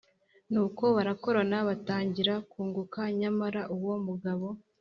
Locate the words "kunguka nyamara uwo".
2.51-3.93